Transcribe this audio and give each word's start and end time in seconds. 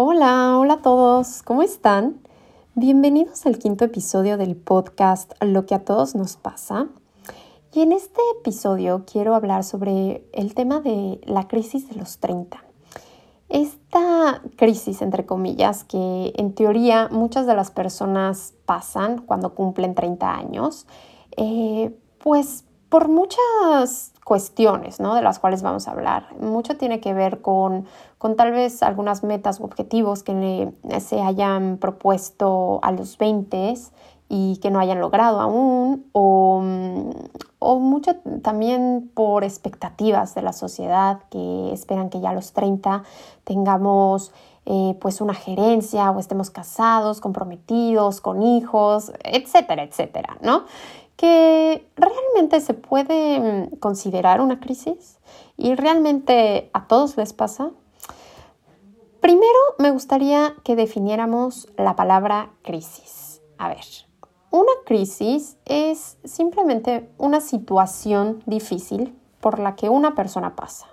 Hola, 0.00 0.56
hola 0.56 0.74
a 0.74 0.80
todos, 0.80 1.42
¿cómo 1.42 1.62
están? 1.62 2.20
Bienvenidos 2.76 3.46
al 3.46 3.58
quinto 3.58 3.84
episodio 3.84 4.36
del 4.36 4.54
podcast 4.54 5.32
Lo 5.40 5.66
que 5.66 5.74
a 5.74 5.84
todos 5.84 6.14
nos 6.14 6.36
pasa. 6.36 6.86
Y 7.72 7.80
en 7.80 7.90
este 7.90 8.20
episodio 8.38 9.02
quiero 9.10 9.34
hablar 9.34 9.64
sobre 9.64 10.24
el 10.32 10.54
tema 10.54 10.78
de 10.78 11.20
la 11.24 11.48
crisis 11.48 11.88
de 11.88 11.96
los 11.96 12.18
30. 12.18 12.62
Esta 13.48 14.40
crisis, 14.54 15.02
entre 15.02 15.26
comillas, 15.26 15.82
que 15.82 16.32
en 16.36 16.54
teoría 16.54 17.08
muchas 17.10 17.48
de 17.48 17.56
las 17.56 17.72
personas 17.72 18.54
pasan 18.66 19.18
cuando 19.22 19.56
cumplen 19.56 19.96
30 19.96 20.32
años, 20.32 20.86
eh, 21.36 21.92
pues 22.18 22.64
por 22.88 23.08
muchas 23.08 24.12
cuestiones, 24.24 25.00
¿no? 25.00 25.14
De 25.14 25.22
las 25.22 25.38
cuales 25.38 25.62
vamos 25.62 25.88
a 25.88 25.92
hablar. 25.92 26.26
Mucho 26.38 26.76
tiene 26.76 27.00
que 27.00 27.14
ver 27.14 27.40
con, 27.40 27.86
con 28.18 28.36
tal 28.36 28.52
vez 28.52 28.82
algunas 28.82 29.24
metas 29.24 29.60
u 29.60 29.64
objetivos 29.64 30.22
que 30.22 30.70
se 31.00 31.22
hayan 31.22 31.78
propuesto 31.78 32.78
a 32.82 32.92
los 32.92 33.16
20 33.16 33.74
y 34.28 34.58
que 34.58 34.70
no 34.70 34.78
hayan 34.78 35.00
logrado 35.00 35.40
aún, 35.40 36.04
o, 36.12 36.62
o, 37.58 37.78
mucho 37.78 38.16
también 38.42 39.10
por 39.14 39.42
expectativas 39.42 40.34
de 40.34 40.42
la 40.42 40.52
sociedad 40.52 41.20
que 41.30 41.72
esperan 41.72 42.10
que 42.10 42.20
ya 42.20 42.30
a 42.30 42.34
los 42.34 42.52
30 42.52 43.04
tengamos 43.44 44.32
eh, 44.66 44.98
pues 45.00 45.22
una 45.22 45.32
gerencia 45.32 46.10
o 46.10 46.20
estemos 46.20 46.50
casados, 46.50 47.22
comprometidos, 47.22 48.20
con 48.20 48.42
hijos, 48.42 49.12
etcétera, 49.24 49.82
etcétera, 49.82 50.36
¿no? 50.42 50.64
Que 51.18 51.84
realmente 51.96 52.60
se 52.60 52.74
puede 52.74 53.40
mm, 53.40 53.76
considerar 53.80 54.40
una 54.40 54.60
crisis 54.60 55.18
y 55.56 55.74
realmente 55.74 56.70
a 56.72 56.86
todos 56.86 57.16
les 57.16 57.32
pasa. 57.32 57.72
Primero 59.20 59.58
me 59.78 59.90
gustaría 59.90 60.54
que 60.62 60.76
definiéramos 60.76 61.66
la 61.76 61.96
palabra 61.96 62.50
crisis. 62.62 63.42
A 63.58 63.68
ver, 63.68 63.84
una 64.52 64.70
crisis 64.86 65.56
es 65.64 66.18
simplemente 66.22 67.10
una 67.18 67.40
situación 67.40 68.40
difícil 68.46 69.18
por 69.40 69.58
la 69.58 69.74
que 69.74 69.88
una 69.88 70.14
persona 70.14 70.54
pasa. 70.54 70.86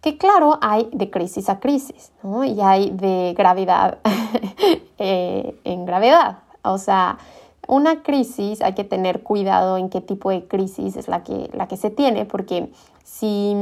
Que 0.00 0.18
claro, 0.18 0.56
hay 0.62 0.88
de 0.92 1.10
crisis 1.10 1.48
a 1.48 1.58
crisis 1.58 2.12
y 2.22 2.60
hay 2.60 2.90
de 2.90 3.34
gravedad 3.36 3.98
eh, 4.98 5.60
en 5.64 5.84
gravedad. 5.84 6.38
O 6.62 6.78
sea, 6.78 7.18
una 7.70 8.02
crisis 8.02 8.62
hay 8.62 8.74
que 8.74 8.84
tener 8.84 9.22
cuidado 9.22 9.76
en 9.76 9.90
qué 9.90 10.00
tipo 10.00 10.30
de 10.30 10.46
crisis 10.46 10.96
es 10.96 11.06
la 11.06 11.22
que, 11.22 11.48
la 11.52 11.68
que 11.68 11.76
se 11.76 11.90
tiene, 11.90 12.24
porque 12.24 12.72
si 13.04 13.54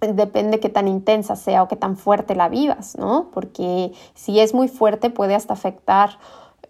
depende 0.00 0.58
qué 0.58 0.70
tan 0.70 0.88
intensa 0.88 1.36
sea 1.36 1.62
o 1.62 1.68
qué 1.68 1.76
tan 1.76 1.96
fuerte 1.96 2.34
la 2.34 2.48
vivas, 2.48 2.96
¿no? 2.98 3.28
Porque 3.32 3.92
si 4.14 4.40
es 4.40 4.54
muy 4.54 4.68
fuerte 4.68 5.10
puede 5.10 5.34
hasta 5.34 5.52
afectar 5.52 6.18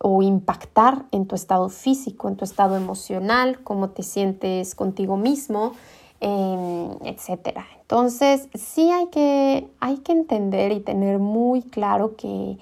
o 0.00 0.22
impactar 0.22 1.04
en 1.12 1.26
tu 1.26 1.36
estado 1.36 1.68
físico, 1.68 2.28
en 2.28 2.36
tu 2.36 2.44
estado 2.44 2.76
emocional, 2.76 3.60
cómo 3.62 3.90
te 3.90 4.02
sientes 4.02 4.74
contigo 4.74 5.16
mismo, 5.16 5.72
eh, 6.20 6.88
etcétera. 7.04 7.64
Entonces, 7.80 8.48
sí 8.54 8.90
hay 8.90 9.06
que, 9.06 9.68
hay 9.78 9.98
que 9.98 10.12
entender 10.12 10.72
y 10.72 10.80
tener 10.80 11.20
muy 11.20 11.62
claro 11.62 12.16
que 12.16 12.58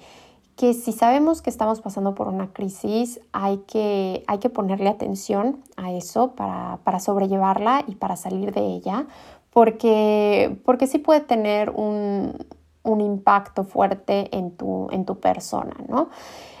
que 0.55 0.73
si 0.73 0.91
sabemos 0.91 1.41
que 1.41 1.49
estamos 1.49 1.81
pasando 1.81 2.13
por 2.13 2.27
una 2.27 2.53
crisis, 2.53 3.19
hay 3.31 3.57
que, 3.67 4.23
hay 4.27 4.37
que 4.37 4.49
ponerle 4.49 4.89
atención 4.89 5.63
a 5.77 5.91
eso 5.91 6.31
para, 6.35 6.79
para, 6.83 6.99
sobrellevarla 6.99 7.83
y 7.87 7.95
para 7.95 8.15
salir 8.15 8.53
de 8.53 8.61
ella, 8.61 9.07
porque, 9.49 10.59
porque 10.63 10.87
sí 10.87 10.99
puede 10.99 11.21
tener 11.21 11.71
un, 11.71 12.37
un 12.83 13.01
impacto 13.01 13.63
fuerte 13.63 14.35
en 14.35 14.51
tu, 14.51 14.87
en 14.91 15.05
tu 15.05 15.19
persona, 15.19 15.75
¿no? 15.87 16.09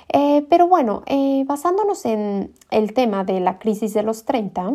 Eh, 0.09 0.45
pero 0.49 0.67
bueno, 0.67 1.03
eh, 1.05 1.43
basándonos 1.45 2.05
en 2.05 2.53
el 2.71 2.93
tema 2.93 3.23
de 3.23 3.39
la 3.39 3.57
crisis 3.57 3.93
de 3.93 4.03
los 4.03 4.25
30, 4.25 4.73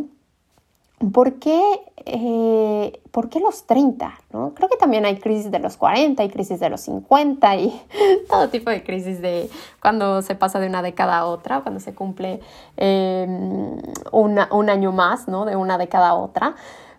¿Por 1.13 1.35
qué, 1.35 1.63
eh, 2.07 3.01
¿Por 3.13 3.29
qué, 3.29 3.39
los 3.39 3.67
30? 3.67 4.13
¿no? 4.33 4.53
Creo 4.55 4.69
que 4.69 4.77
también 4.77 5.05
hay 5.05 5.19
crisis 5.19 5.51
de 5.51 5.61
los 5.61 5.77
40, 5.77 6.23
hay 6.23 6.29
crisis 6.29 6.59
de 6.59 6.69
los 6.71 6.81
50 6.83 7.57
y 7.57 7.83
todo 8.29 8.49
tipo 8.49 8.71
de 8.71 8.83
crisis 8.83 9.23
de 9.23 9.49
cuando 9.81 10.23
se 10.23 10.35
pasa 10.35 10.59
de 10.59 10.67
una 10.67 10.83
década 10.83 11.19
a 11.19 11.27
otra, 11.27 11.61
cuando 11.61 11.79
se 11.79 11.95
cumple 11.95 12.41
em, 12.77 13.81
un 14.11 14.71
año 14.71 14.91
más 14.91 15.29
¿no? 15.29 15.45
de 15.45 15.55
una 15.55 15.79
década 15.79 16.09
a 16.09 16.15
otra. 16.15 16.57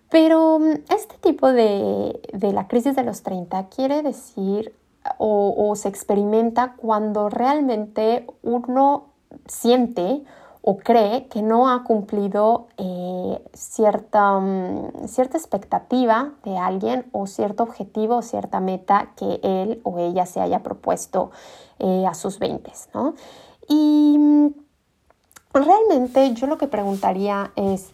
Pero 0.09 0.59
mm, 0.59 0.93
este 0.95 1.17
tipo 1.21 1.51
de, 1.51 2.21
de 2.31 2.53
la 2.53 2.67
crisis 2.69 2.95
de 2.95 3.03
los 3.03 3.21
30 3.21 3.67
quiere 3.67 4.01
decir 4.01 4.73
o 5.17 5.73
se 5.75 5.89
experimenta 5.89 6.73
cuando 6.77 7.29
realmente 7.29 8.27
uno 8.43 9.05
siente 9.47 10.23
o 10.61 10.77
cree 10.77 11.27
que 11.27 11.41
no 11.41 11.69
ha 11.69 11.83
cumplido 11.83 12.67
eh, 12.77 13.41
cierta, 13.53 14.39
mm, 14.39 15.07
cierta 15.07 15.37
expectativa 15.37 16.31
de 16.43 16.57
alguien 16.57 17.05
o 17.11 17.27
cierto 17.27 17.63
objetivo 17.63 18.17
o 18.17 18.21
cierta 18.21 18.59
meta 18.59 19.11
que 19.15 19.39
él 19.41 19.81
o 19.83 19.97
ella 19.99 20.25
se 20.25 20.41
haya 20.41 20.61
propuesto 20.61 21.31
eh, 21.79 22.05
a 22.05 22.13
sus 22.13 22.39
20, 22.39 22.71
¿no? 22.93 23.13
Y 23.69 24.17
mm, 24.17 24.47
realmente 25.53 26.33
yo 26.33 26.47
lo 26.47 26.57
que 26.57 26.67
preguntaría 26.67 27.51
es, 27.55 27.91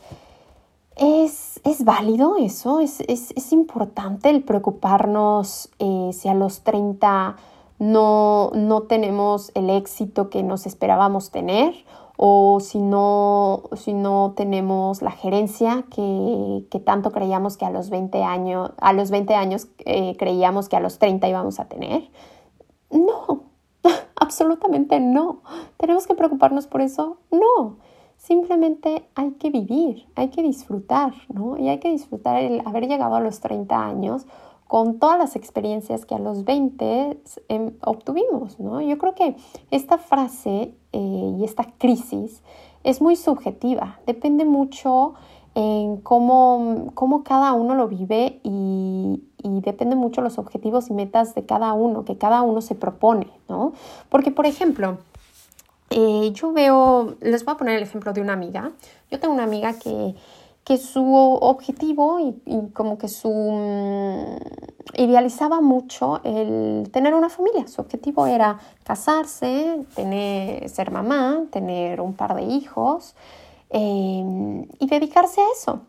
¿es, 0.95 1.83
válido 1.83 2.37
eso? 2.37 2.79
¿Es, 2.79 3.51
importante 3.51 4.29
el 4.29 4.43
preocuparnos 4.43 5.69
eh, 5.77 6.09
si 6.13 6.29
a 6.29 6.33
los 6.33 6.61
30 6.61 7.35
no, 7.77 8.51
no 8.53 8.81
tenemos 8.83 9.51
el 9.53 9.69
éxito 9.69 10.29
que 10.29 10.41
nos 10.41 10.65
esperábamos 10.65 11.29
tener? 11.29 11.75
O 12.17 12.59
si 12.59 12.81
no, 12.81 13.63
si 13.75 13.93
no 13.93 14.33
tenemos 14.35 15.01
la 15.01 15.11
gerencia 15.11 15.83
que, 15.89 16.65
que, 16.69 16.79
tanto 16.79 17.11
creíamos 17.11 17.57
que 17.57 17.65
a 17.65 17.69
los 17.69 17.89
20 17.89 18.23
años, 18.23 18.71
a 18.77 18.93
los 18.93 19.11
20 19.11 19.35
años 19.35 19.67
eh, 19.85 20.15
creíamos 20.17 20.69
que 20.69 20.77
a 20.77 20.79
los 20.79 20.99
30 20.99 21.27
íbamos 21.27 21.59
a 21.59 21.65
tener. 21.65 22.09
No, 22.91 23.43
absolutamente 24.15 24.99
no. 24.99 25.41
¿Tenemos 25.77 26.07
que 26.07 26.15
preocuparnos 26.15 26.67
por 26.67 26.81
eso? 26.81 27.17
No. 27.31 27.77
Simplemente 28.17 29.07
hay 29.13 29.31
que 29.33 29.51
vivir, 29.51 30.07
hay 30.15 30.29
que 30.29 30.41
disfrutar, 30.41 31.13
¿no? 31.29 31.57
Y 31.57 31.67
hay 31.67 31.79
que 31.79 31.91
disfrutar 31.91 32.41
el 32.41 32.61
haber 32.65 32.87
llegado 32.87 33.15
a 33.15 33.19
los 33.19 33.39
30 33.41 33.85
años 33.85 34.25
con 34.67 34.99
todas 34.99 35.17
las 35.17 35.35
experiencias 35.35 36.05
que 36.05 36.15
a 36.15 36.19
los 36.19 36.43
20 36.43 37.19
em, 37.49 37.71
obtuvimos, 37.81 38.59
¿no? 38.59 38.81
Yo 38.81 38.97
creo 38.97 39.13
que 39.13 39.35
esta 39.71 39.97
frase 39.97 40.73
eh, 40.91 41.35
y 41.39 41.43
esta 41.43 41.65
crisis 41.77 42.41
es 42.83 43.01
muy 43.01 43.15
subjetiva, 43.15 43.99
depende 44.05 44.45
mucho 44.45 45.13
en 45.55 45.97
cómo, 45.97 46.91
cómo 46.93 47.23
cada 47.23 47.53
uno 47.53 47.75
lo 47.75 47.87
vive 47.87 48.39
y, 48.43 49.21
depende 49.43 49.95
mucho 49.95 50.21
los 50.21 50.37
objetivos 50.37 50.89
y 50.89 50.93
metas 50.93 51.33
de 51.33 51.45
cada 51.45 51.73
uno, 51.73 52.03
que 52.03 52.17
cada 52.17 52.41
uno 52.41 52.61
se 52.61 52.75
propone, 52.75 53.27
¿no? 53.47 53.73
Porque, 54.09 54.29
por 54.29 54.45
ejemplo, 54.45 54.97
eh, 55.89 56.31
yo 56.33 56.51
veo, 56.51 57.15
les 57.21 57.45
voy 57.45 57.53
a 57.53 57.57
poner 57.57 57.77
el 57.77 57.83
ejemplo 57.83 58.13
de 58.13 58.21
una 58.21 58.33
amiga, 58.33 58.71
yo 59.09 59.19
tengo 59.19 59.33
una 59.33 59.43
amiga 59.43 59.73
que 59.73 60.15
que 60.65 60.79
su 60.79 61.13
objetivo 61.13 62.19
y, 62.19 62.71
como 62.73 62.97
que 62.97 63.07
su 63.07 63.29
mm, 63.29 64.37
idealizaba 64.97 65.61
mucho 65.61 66.21
el 66.23 66.89
tener 66.91 67.13
una 67.13 67.29
familia. 67.29 67.67
Su 67.67 67.81
objetivo 67.81 68.25
era 68.25 68.57
casarse, 68.83 69.85
tener, 69.95 70.67
ser 70.67 70.89
mamá, 70.89 71.43
tener 71.51 72.01
un 72.01 72.15
par 72.15 72.35
de 72.35 72.43
hijos 72.43 73.15
em, 73.69 74.63
y 74.79 74.87
dedicarse 74.87 75.39
a 75.39 75.45
eso. 75.55 75.81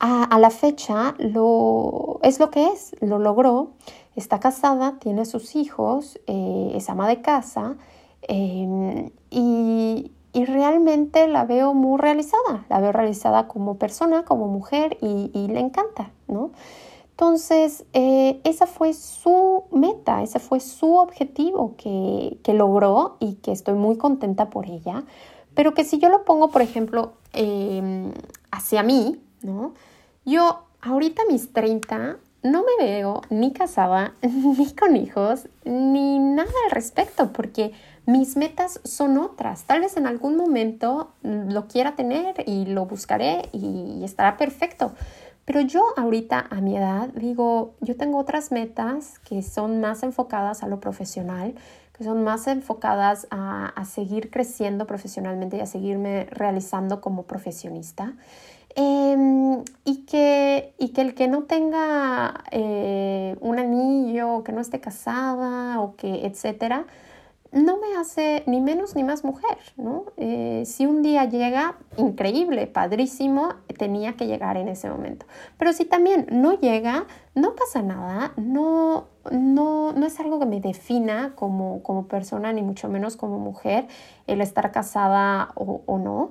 A, 0.00 0.38
la 0.38 0.50
fecha 0.50 1.14
lo, 1.18 2.20
es 2.22 2.40
lo 2.40 2.50
que 2.50 2.68
es, 2.68 2.96
lo 3.00 3.18
logró, 3.18 3.72
está 4.16 4.40
casada, 4.40 4.98
tiene 4.98 5.26
sus 5.26 5.54
hijos, 5.54 6.18
eh, 6.26 6.72
es 6.74 6.88
ama 6.88 7.06
de 7.06 7.20
casa 7.20 7.76
em, 8.22 9.10
y, 9.30 10.10
y 10.32 10.44
realmente 10.44 11.26
la 11.28 11.44
veo 11.44 11.74
muy 11.74 11.98
realizada, 11.98 12.64
la 12.68 12.80
veo 12.80 12.92
realizada 12.92 13.48
como 13.48 13.76
persona, 13.76 14.24
como 14.24 14.46
mujer 14.46 14.96
y, 15.00 15.48
le 15.48 15.60
encanta, 15.60 16.10
¿no? 16.28 16.50
Entonces, 17.10 17.84
eh, 17.92 18.40
esa 18.44 18.66
fue 18.66 18.94
su 18.94 19.64
meta, 19.72 20.22
ese 20.22 20.38
fue 20.38 20.60
su 20.60 20.94
objetivo 20.94 21.74
que, 21.76 22.38
logró 22.54 23.16
y 23.20 23.34
que 23.34 23.52
estoy 23.52 23.74
muy 23.74 23.96
contenta 23.96 24.50
por 24.50 24.66
ella, 24.66 25.04
pero 25.54 25.74
que 25.74 25.84
si 25.84 25.98
yo 25.98 26.08
lo 26.08 26.24
pongo, 26.24 26.48
por 26.48 26.62
ejemplo, 26.62 27.12
em, 27.32 28.12
hacia 28.50 28.82
mí, 28.82 29.20
¿no? 29.42 29.74
Yo 30.24 30.60
ahorita 30.80 31.22
mis 31.28 31.52
30 31.52 32.18
no 32.42 32.64
me 32.64 32.84
veo 32.84 33.22
ni 33.30 33.52
casada, 33.52 34.14
ni 34.22 34.72
con 34.74 34.96
hijos, 34.96 35.48
ni 35.64 36.18
nada 36.18 36.50
al 36.66 36.70
respecto, 36.70 37.32
porque 37.32 37.72
mis 38.06 38.36
metas 38.36 38.80
son 38.84 39.18
otras. 39.18 39.64
Tal 39.64 39.80
vez 39.80 39.96
en 39.96 40.06
algún 40.06 40.36
momento 40.36 41.12
lo 41.22 41.68
quiera 41.68 41.96
tener 41.96 42.42
y 42.46 42.66
lo 42.66 42.86
buscaré 42.86 43.48
y 43.52 44.02
estará 44.04 44.36
perfecto. 44.36 44.92
Pero 45.44 45.60
yo 45.60 45.84
ahorita 45.96 46.46
a 46.50 46.60
mi 46.60 46.76
edad 46.76 47.08
digo, 47.08 47.74
yo 47.80 47.96
tengo 47.96 48.18
otras 48.18 48.52
metas 48.52 49.18
que 49.20 49.42
son 49.42 49.80
más 49.80 50.02
enfocadas 50.02 50.62
a 50.62 50.68
lo 50.68 50.80
profesional, 50.80 51.54
que 51.92 52.04
son 52.04 52.22
más 52.24 52.46
enfocadas 52.46 53.26
a, 53.30 53.66
a 53.66 53.84
seguir 53.84 54.30
creciendo 54.30 54.86
profesionalmente 54.86 55.56
y 55.56 55.60
a 55.60 55.66
seguirme 55.66 56.26
realizando 56.30 57.00
como 57.00 57.24
profesionista. 57.24 58.14
Em, 58.76 59.64
y, 59.84 60.04
que, 60.06 60.74
y 60.78 60.90
que 60.90 61.00
el 61.00 61.14
que 61.14 61.26
no 61.26 61.42
tenga 61.44 62.44
eh, 62.52 63.36
un 63.40 63.58
anillo, 63.58 64.44
que 64.44 64.52
no 64.52 64.60
esté 64.60 64.80
casada 64.80 65.80
o 65.80 65.96
que 65.96 66.26
etcétera, 66.26 66.86
no 67.52 67.78
me 67.78 67.96
hace 67.96 68.44
ni 68.46 68.60
menos 68.60 68.94
ni 68.94 69.02
más 69.02 69.24
mujer, 69.24 69.58
¿no? 69.76 70.04
Eh, 70.16 70.62
si 70.66 70.86
un 70.86 71.02
día 71.02 71.24
llega, 71.24 71.78
increíble, 71.96 72.68
padrísimo, 72.68 73.54
tenía 73.76 74.12
que 74.12 74.28
llegar 74.28 74.56
en 74.56 74.68
ese 74.68 74.88
momento. 74.88 75.26
Pero 75.58 75.72
si 75.72 75.84
también 75.84 76.26
no 76.30 76.52
llega, 76.52 77.06
no 77.34 77.56
pasa 77.56 77.82
nada, 77.82 78.32
no, 78.36 79.06
no, 79.32 79.92
no 79.92 80.06
es 80.06 80.20
algo 80.20 80.38
que 80.38 80.46
me 80.46 80.60
defina 80.60 81.32
como, 81.34 81.82
como 81.82 82.06
persona, 82.06 82.52
ni 82.52 82.62
mucho 82.62 82.88
menos 82.88 83.16
como 83.16 83.40
mujer, 83.40 83.88
el 84.28 84.40
estar 84.40 84.70
casada 84.70 85.50
o, 85.56 85.82
o 85.86 85.98
no. 85.98 86.30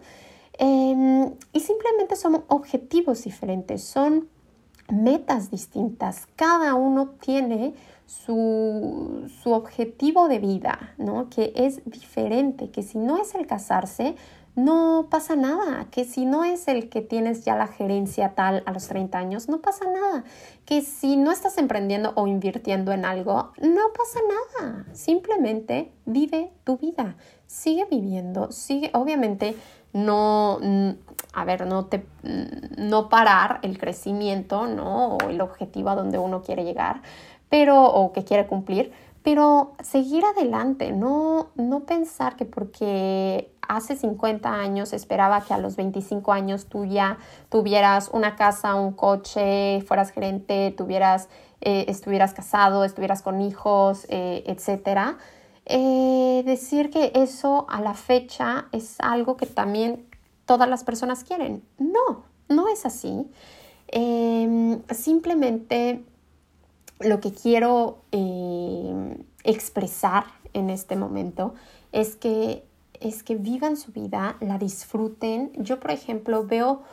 Em, 0.61 1.33
y 1.53 1.61
simplemente 1.61 2.17
son 2.17 2.43
objetivos 2.49 3.23
diferentes, 3.23 3.81
son 3.81 4.27
metas 4.89 5.49
distintas. 5.49 6.27
Cada 6.35 6.73
uno 6.73 7.11
tiene 7.21 7.75
su, 8.05 9.31
su, 9.41 9.53
objetivo 9.53 10.27
de 10.27 10.39
vida, 10.39 10.95
¿no? 10.97 11.29
Que 11.29 11.53
es 11.55 11.81
diferente, 11.85 12.71
que 12.71 12.83
si 12.83 12.97
no 12.97 13.21
es 13.21 13.35
el 13.35 13.47
casarse, 13.47 14.15
no 14.63 15.07
pasa 15.09 15.35
nada, 15.35 15.87
que 15.91 16.05
si 16.05 16.25
no 16.25 16.43
es 16.43 16.67
el 16.67 16.89
que 16.89 17.01
tienes 17.01 17.45
ya 17.45 17.55
la 17.55 17.67
gerencia 17.67 18.35
tal 18.35 18.63
a 18.65 18.71
los 18.71 18.87
30 18.87 19.17
años, 19.17 19.49
no 19.49 19.61
pasa 19.61 19.85
nada, 19.85 20.23
que 20.65 20.81
si 20.81 21.17
no 21.17 21.31
estás 21.31 21.57
emprendiendo 21.57 22.13
o 22.15 22.27
invirtiendo 22.27 22.91
en 22.91 23.05
algo, 23.05 23.51
no 23.61 23.81
pasa 23.97 24.19
nada, 24.61 24.85
simplemente 24.93 25.91
vive 26.05 26.51
tu 26.63 26.77
vida, 26.77 27.15
sigue 27.47 27.85
viviendo, 27.89 28.51
sigue, 28.51 28.91
obviamente 28.93 29.55
no, 29.93 30.59
a 31.33 31.45
ver, 31.45 31.65
no, 31.65 31.85
te, 31.85 32.05
no 32.77 33.09
parar 33.09 33.59
el 33.63 33.77
crecimiento, 33.77 34.67
¿no? 34.67 35.15
O 35.15 35.29
el 35.29 35.41
objetivo 35.41 35.89
a 35.89 35.95
donde 35.95 36.19
uno 36.19 36.43
quiere 36.43 36.63
llegar, 36.63 37.01
pero, 37.49 37.85
o 37.85 38.13
que 38.13 38.23
quiere 38.23 38.45
cumplir, 38.45 38.91
pero 39.23 39.73
seguir 39.83 40.23
adelante, 40.25 40.91
no, 40.91 41.49
no 41.55 41.81
pensar 41.81 42.35
que 42.35 42.45
porque 42.45 43.51
hace 43.69 43.95
50 43.95 44.51
años 44.51 44.91
esperaba 44.91 45.41
que 45.41 45.53
a 45.53 45.59
los 45.59 45.77
25 45.77 46.33
años 46.33 46.65
tú 46.65 46.85
ya 46.85 47.19
tuvieras 47.49 48.09
una 48.11 48.35
casa, 48.35 48.75
un 48.75 48.91
coche, 48.93 49.81
fueras 49.87 50.09
gerente, 50.09 50.73
tuvieras, 50.75 51.29
eh, 51.61 51.85
estuvieras 51.87 52.33
casado, 52.33 52.83
estuvieras 52.83 53.21
con 53.21 53.39
hijos, 53.41 54.05
eh, 54.09 54.43
etcétera 54.47 55.17
eh, 55.71 56.41
decir 56.45 56.89
que 56.89 57.11
eso 57.13 57.67
a 57.69 57.79
la 57.79 57.93
fecha 57.93 58.65
es 58.71 58.95
algo 58.99 59.37
que 59.37 59.45
también 59.45 60.07
todas 60.45 60.67
las 60.67 60.83
personas 60.83 61.23
quieren. 61.23 61.63
No, 61.77 62.23
no 62.47 62.67
es 62.69 62.87
así. 62.87 63.29
Em, 63.87 64.81
simplemente 64.89 66.03
lo 66.99 67.19
que 67.19 67.31
quiero 67.31 67.99
expresar 69.43 70.25
en 70.53 70.71
este 70.71 70.95
momento 70.95 71.53
es 71.91 72.15
que, 72.15 72.63
es 72.99 73.23
que 73.23 73.35
vivan 73.35 73.77
su 73.77 73.91
vida, 73.91 74.35
la 74.39 74.57
disfruten. 74.57 75.51
Yo, 75.57 75.79
por 75.79 75.91
ejemplo, 75.91 76.45
veo 76.45 76.83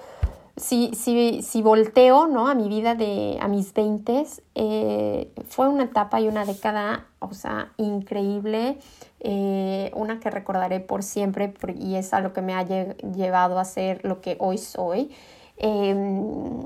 si, 0.57 0.95
si, 0.95 1.43
si 1.43 1.63
volteo 1.63 2.27
¿no? 2.29 2.49
a 2.49 2.55
mi 2.55 2.69
vida 2.69 2.95
de 2.95 3.39
a 3.41 3.49
mis 3.49 3.75
20, 3.75 4.27
eh, 4.55 5.31
fue 5.49 5.69
una 5.69 5.85
etapa 5.85 6.21
y 6.21 6.29
una 6.29 6.45
década, 6.45 7.07
o 7.19 7.35
sea, 7.35 7.73
increíble, 7.77 8.79
eh, 9.21 9.91
una 9.95 10.19
que 10.19 10.31
recordaré 10.31 10.81
por 10.81 11.03
siempre 11.03 11.53
y 11.79 11.97
es 11.97 12.15
a 12.15 12.21
lo 12.21 12.33
que 12.33 12.43
me 12.43 12.55
ha 12.55 12.65
llevado 12.65 13.59
a 13.59 13.65
ser 13.65 14.05
lo 14.05 14.21
que 14.21 14.37
hoy 14.41 14.59
soy. 14.59 15.11
Em, 15.59 16.63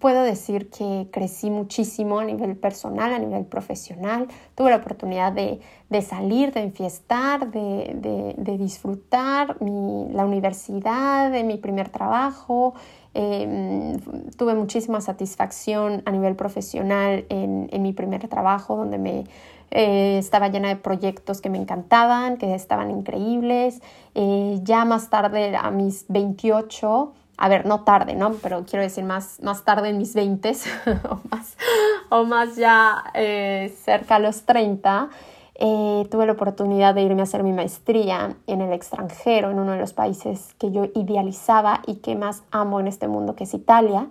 puedo 0.00 0.22
decir 0.22 0.70
que 0.70 1.08
crecí 1.10 1.50
muchísimo 1.50 2.20
a 2.20 2.24
nivel 2.24 2.56
personal, 2.56 3.12
a 3.12 3.18
nivel 3.18 3.44
profesional. 3.46 4.28
Tuve 4.54 4.70
la 4.70 4.76
oportunidad 4.76 5.32
de, 5.32 5.60
de 5.88 6.02
salir, 6.02 6.52
de 6.52 6.62
enfiestar, 6.62 7.50
de, 7.50 8.34
de, 8.36 8.58
disfrutar 8.58 9.60
mi, 9.60 10.08
la 10.12 10.24
universidad, 10.24 11.30
de 11.32 11.42
mi 11.44 11.56
primer 11.56 11.88
trabajo. 11.88 12.74
Em, 13.14 13.98
tuve 14.36 14.54
muchísima 14.54 15.00
satisfacción 15.00 16.02
a 16.04 16.10
nivel 16.10 16.36
profesional 16.36 17.24
en, 17.28 17.68
en 17.72 17.82
mi 17.82 17.92
primer 17.92 18.28
trabajo, 18.28 18.76
donde 18.76 18.98
me 18.98 19.24
eh, 19.70 20.18
estaba 20.18 20.48
llena 20.48 20.68
de 20.68 20.76
proyectos 20.76 21.40
que 21.40 21.50
me 21.50 21.58
encantaban, 21.58 22.36
que 22.38 22.54
estaban 22.54 22.90
increíbles. 22.90 23.80
Eh, 24.14 24.60
ya 24.62 24.84
más 24.84 25.10
tarde, 25.10 25.56
a 25.56 25.70
mis 25.70 26.06
28, 26.08 27.12
a 27.38 27.48
ver, 27.48 27.66
no 27.66 27.84
tarde, 27.84 28.14
¿no? 28.14 28.32
Pero 28.42 28.64
quiero 28.68 28.82
decir 28.82 29.04
más, 29.04 29.40
más 29.42 29.64
tarde 29.64 29.90
en 29.90 29.98
mis 29.98 30.12
20 30.14 30.50
o, 31.10 31.20
más, 31.30 31.56
o 32.10 32.24
más 32.24 32.56
ya 32.56 33.04
eh, 33.14 33.74
cerca 33.84 34.16
a 34.16 34.18
los 34.18 34.42
30, 34.42 35.08
eh, 35.54 36.06
tuve 36.10 36.26
la 36.26 36.32
oportunidad 36.32 36.94
de 36.94 37.02
irme 37.02 37.20
a 37.20 37.24
hacer 37.24 37.44
mi 37.44 37.52
maestría 37.52 38.36
en 38.46 38.60
el 38.60 38.72
extranjero, 38.72 39.50
en 39.50 39.58
uno 39.60 39.72
de 39.72 39.78
los 39.78 39.92
países 39.92 40.54
que 40.58 40.72
yo 40.72 40.86
idealizaba 40.94 41.80
y 41.86 41.96
que 41.96 42.16
más 42.16 42.42
amo 42.50 42.80
en 42.80 42.88
este 42.88 43.06
mundo, 43.06 43.34
que 43.36 43.44
es 43.44 43.54
Italia, 43.54 44.08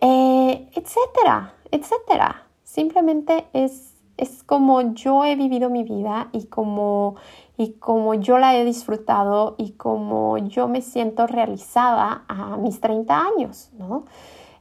eh, 0.00 0.68
etcétera, 0.74 1.54
etcétera. 1.70 2.42
Simplemente 2.64 3.46
es, 3.52 3.91
es 4.16 4.42
como 4.42 4.94
yo 4.94 5.24
he 5.24 5.36
vivido 5.36 5.70
mi 5.70 5.84
vida 5.84 6.28
y 6.32 6.46
como 6.46 7.16
y 7.56 7.72
como 7.74 8.14
yo 8.14 8.38
la 8.38 8.56
he 8.56 8.64
disfrutado 8.64 9.54
y 9.58 9.72
como 9.72 10.38
yo 10.38 10.68
me 10.68 10.80
siento 10.82 11.26
realizada 11.26 12.24
a 12.28 12.56
mis 12.56 12.80
30 12.80 13.20
años, 13.20 13.70
¿no? 13.78 14.04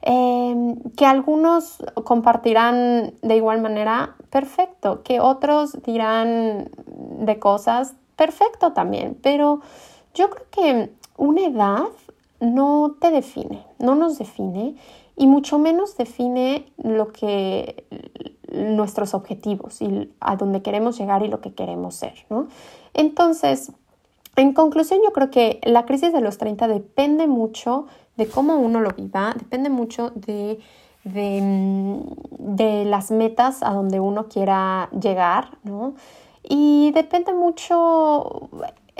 Em, 0.03 0.77
que 0.97 1.05
algunos 1.05 1.77
compartirán 2.03 3.13
de 3.21 3.35
igual 3.35 3.61
manera, 3.61 4.15
perfecto, 4.29 5.03
que 5.03 5.19
otros 5.19 5.81
dirán 5.83 6.69
de 7.19 7.39
cosas, 7.39 7.95
perfecto 8.15 8.73
también, 8.73 9.17
pero 9.21 9.61
yo 10.15 10.29
creo 10.29 10.45
que 10.49 10.91
una 11.17 11.41
edad 11.45 11.83
no 12.39 12.95
te 12.99 13.11
define, 13.11 13.63
no 13.77 13.93
nos 13.93 14.17
define 14.17 14.75
y 15.15 15.27
mucho 15.27 15.59
menos 15.59 15.97
define 15.97 16.71
lo 16.77 17.11
que 17.11 17.85
nuestros 18.51 19.13
objetivos 19.13 19.81
y 19.81 20.11
a 20.19 20.35
dónde 20.35 20.61
queremos 20.61 20.97
llegar 20.97 21.23
y 21.23 21.27
lo 21.27 21.41
que 21.41 21.53
queremos 21.53 21.95
ser, 21.95 22.25
¿no? 22.29 22.47
Entonces, 22.93 23.71
en 24.35 24.53
conclusión, 24.53 24.99
yo 25.03 25.11
creo 25.13 25.29
que 25.29 25.59
la 25.63 25.85
crisis 25.85 26.13
de 26.13 26.21
los 26.21 26.37
30 26.37 26.67
depende 26.67 27.27
mucho 27.27 27.87
de 28.17 28.27
cómo 28.27 28.55
uno 28.55 28.81
lo 28.81 28.91
viva, 28.91 29.33
depende 29.37 29.69
mucho 29.69 30.11
de, 30.15 30.59
de, 31.03 31.41
mm, 31.41 32.55
de 32.57 32.85
las 32.85 33.11
metas 33.11 33.63
a 33.63 33.71
donde 33.71 33.99
uno 33.99 34.27
quiera 34.27 34.89
llegar, 34.91 35.57
¿no? 35.63 35.93
Y 36.43 36.91
depende 36.93 37.33
mucho, 37.33 38.49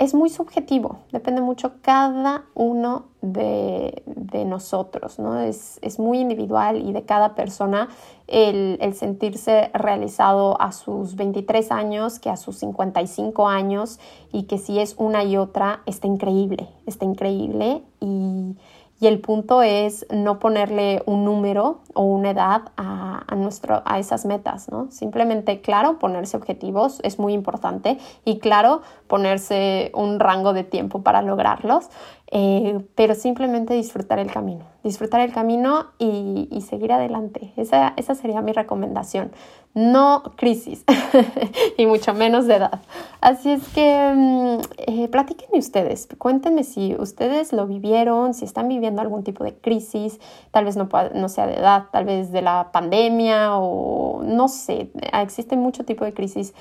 es 0.02 0.14
muy 0.14 0.30
subjetivo, 0.30 0.98
depende 1.12 1.40
mucho 1.40 1.74
cada 1.80 2.46
uno 2.54 3.04
de, 3.20 4.02
nosotros, 4.46 5.20
¿no? 5.20 5.38
Es, 5.38 5.78
muy 6.00 6.18
individual 6.18 6.82
y 6.82 6.92
de 6.92 7.04
cada 7.04 7.36
persona 7.36 7.88
el, 8.26 8.78
el, 8.80 8.94
sentirse 8.94 9.70
realizado 9.72 10.60
a 10.60 10.72
sus 10.72 11.14
23 11.14 11.70
años 11.70 12.18
que 12.18 12.28
a 12.28 12.36
sus 12.36 12.58
55 12.58 13.48
años 13.48 14.00
y 14.32 14.44
que 14.44 14.58
si 14.58 14.80
es 14.80 14.96
una 14.98 15.22
y 15.22 15.36
otra 15.36 15.82
está 15.86 16.08
increíble, 16.08 16.68
está 16.86 17.04
increíble 17.04 17.82
y 18.00 18.56
y 19.02 19.08
el 19.08 19.18
punto 19.18 19.62
es 19.62 20.06
no 20.12 20.38
ponerle 20.38 21.02
un 21.06 21.24
número 21.24 21.80
o 21.92 22.04
una 22.04 22.30
edad 22.30 22.62
a, 22.76 23.24
a, 23.26 23.34
nuestro, 23.34 23.82
a 23.84 23.98
esas 23.98 24.24
metas, 24.26 24.68
¿no? 24.70 24.92
Simplemente, 24.92 25.60
claro, 25.60 25.98
ponerse 25.98 26.36
objetivos 26.36 27.00
es 27.02 27.18
muy 27.18 27.32
importante 27.32 27.98
y 28.24 28.38
claro, 28.38 28.82
ponerse 29.08 29.90
un 29.92 30.20
rango 30.20 30.52
de 30.52 30.62
tiempo 30.62 31.02
para 31.02 31.20
lograrlos, 31.20 31.88
eh, 32.30 32.78
pero 32.94 33.16
simplemente 33.16 33.74
disfrutar 33.74 34.20
el 34.20 34.30
camino, 34.30 34.64
disfrutar 34.84 35.20
el 35.20 35.32
camino 35.32 35.86
y, 35.98 36.46
y 36.52 36.60
seguir 36.60 36.92
adelante. 36.92 37.52
Esa, 37.56 37.94
esa 37.96 38.14
sería 38.14 38.40
mi 38.40 38.52
recomendación. 38.52 39.32
No 39.74 40.22
crisis 40.36 40.84
y 41.78 41.86
mucho 41.86 42.12
menos 42.12 42.46
de 42.46 42.56
edad. 42.56 42.82
Así 43.22 43.50
es 43.50 43.66
que 43.68 44.12
mm, 44.14 44.60
eh, 44.76 45.08
platíquenme 45.08 45.58
ustedes, 45.58 46.08
cuéntenme 46.18 46.62
si 46.62 46.94
ustedes 46.98 47.54
lo 47.54 47.66
vivieron, 47.66 48.34
si 48.34 48.44
están 48.44 48.68
viviendo 48.68 49.00
algún 49.00 49.24
tipo 49.24 49.44
de 49.44 49.54
crisis, 49.54 50.20
tal 50.50 50.66
vez 50.66 50.76
no, 50.76 50.90
no 51.14 51.28
sea 51.30 51.46
de 51.46 51.54
edad, 51.54 51.86
tal 51.90 52.04
vez 52.04 52.32
de 52.32 52.42
la 52.42 52.70
pandemia 52.70 53.56
o 53.56 54.22
no 54.22 54.48
sé, 54.48 54.90
existe 55.14 55.56
mucho 55.56 55.84
tipo 55.84 56.04
de 56.04 56.12
crisis. 56.12 56.52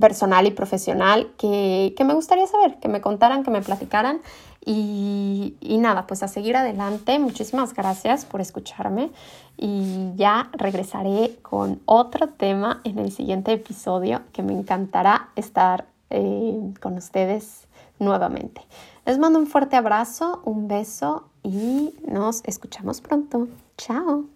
personal 0.00 0.46
y 0.46 0.50
profesional 0.50 1.32
que, 1.38 1.94
me 2.04 2.14
gustaría 2.14 2.46
saber, 2.46 2.78
que 2.80 2.88
me 2.88 3.00
contaran, 3.00 3.44
que 3.44 3.50
me 3.50 3.62
platicaran. 3.62 4.20
Y, 4.66 5.56
nada, 5.78 6.06
pues 6.06 6.22
a 6.22 6.28
seguir 6.28 6.56
adelante. 6.56 7.18
Muchísimas 7.18 7.74
gracias 7.74 8.24
por 8.24 8.40
escucharme 8.40 9.10
y 9.58 10.12
ya 10.16 10.48
regresaré 10.52 11.38
con 11.42 11.80
otro 11.84 12.28
tema 12.30 12.80
en 12.84 12.98
el 12.98 13.12
siguiente 13.12 13.52
episodio 13.52 14.22
que 14.32 14.42
me 14.42 14.52
encantará 14.52 15.28
estar 15.36 15.86
eh, 16.08 16.72
con 16.80 16.94
ustedes 16.94 17.66
nuevamente. 17.98 18.62
Les 19.04 19.18
mando 19.18 19.38
un 19.38 19.46
fuerte 19.46 19.76
abrazo, 19.76 20.40
un 20.44 20.66
beso 20.66 21.28
y 21.42 21.94
nos 22.06 22.42
escuchamos 22.44 23.02
pronto. 23.02 23.48
Chao. 23.76 24.33